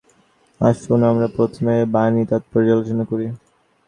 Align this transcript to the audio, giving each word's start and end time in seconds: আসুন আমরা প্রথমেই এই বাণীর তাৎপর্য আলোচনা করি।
আসুন 0.61 0.99
আমরা 1.11 1.27
প্রথমেই 1.37 1.79
এই 1.81 1.87
বাণীর 1.93 2.29
তাৎপর্য 2.31 2.67
আলোচনা 2.75 3.03
করি। 3.11 3.25